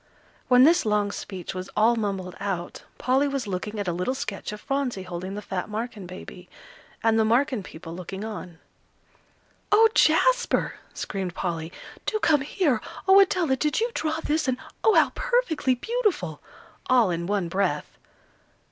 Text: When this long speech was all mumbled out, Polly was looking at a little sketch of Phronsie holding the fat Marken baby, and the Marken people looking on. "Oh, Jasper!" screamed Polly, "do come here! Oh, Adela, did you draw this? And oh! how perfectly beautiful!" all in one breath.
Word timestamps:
When 0.47 0.63
this 0.63 0.83
long 0.83 1.11
speech 1.11 1.53
was 1.53 1.69
all 1.77 1.95
mumbled 1.95 2.35
out, 2.39 2.85
Polly 2.97 3.27
was 3.27 3.45
looking 3.45 3.79
at 3.79 3.87
a 3.87 3.93
little 3.93 4.15
sketch 4.15 4.51
of 4.51 4.59
Phronsie 4.59 5.03
holding 5.03 5.35
the 5.35 5.43
fat 5.43 5.69
Marken 5.69 6.07
baby, 6.07 6.49
and 7.03 7.19
the 7.19 7.23
Marken 7.23 7.61
people 7.61 7.93
looking 7.95 8.23
on. 8.25 8.57
"Oh, 9.71 9.87
Jasper!" 9.93 10.73
screamed 10.95 11.35
Polly, 11.35 11.71
"do 12.07 12.17
come 12.17 12.41
here! 12.41 12.81
Oh, 13.07 13.19
Adela, 13.19 13.55
did 13.55 13.79
you 13.79 13.91
draw 13.93 14.19
this? 14.23 14.47
And 14.47 14.57
oh! 14.83 14.95
how 14.95 15.11
perfectly 15.11 15.75
beautiful!" 15.75 16.41
all 16.89 17.11
in 17.11 17.27
one 17.27 17.47
breath. 17.47 17.99